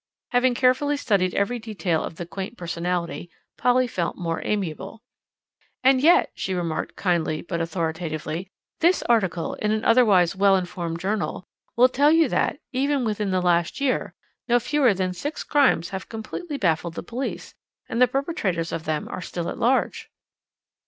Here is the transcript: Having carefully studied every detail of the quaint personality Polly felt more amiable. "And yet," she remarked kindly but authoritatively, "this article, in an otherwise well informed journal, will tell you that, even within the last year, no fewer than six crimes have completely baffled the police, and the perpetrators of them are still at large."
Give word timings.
Having 0.31 0.55
carefully 0.55 0.97
studied 0.97 1.35
every 1.35 1.59
detail 1.59 2.03
of 2.03 2.15
the 2.15 2.25
quaint 2.25 2.57
personality 2.57 3.29
Polly 3.55 3.85
felt 3.85 4.17
more 4.17 4.41
amiable. 4.43 5.03
"And 5.83 6.01
yet," 6.01 6.31
she 6.33 6.55
remarked 6.55 6.95
kindly 6.95 7.43
but 7.43 7.61
authoritatively, 7.61 8.49
"this 8.79 9.03
article, 9.03 9.53
in 9.61 9.69
an 9.71 9.85
otherwise 9.85 10.35
well 10.35 10.55
informed 10.57 10.99
journal, 10.99 11.45
will 11.75 11.87
tell 11.87 12.11
you 12.11 12.27
that, 12.29 12.57
even 12.71 13.05
within 13.05 13.29
the 13.29 13.41
last 13.41 13.79
year, 13.79 14.15
no 14.47 14.59
fewer 14.59 14.95
than 14.95 15.13
six 15.13 15.43
crimes 15.43 15.89
have 15.89 16.09
completely 16.09 16.57
baffled 16.57 16.95
the 16.95 17.03
police, 17.03 17.53
and 17.87 18.01
the 18.01 18.07
perpetrators 18.07 18.71
of 18.71 18.85
them 18.85 19.07
are 19.07 19.21
still 19.21 19.49
at 19.49 19.59
large." 19.59 20.09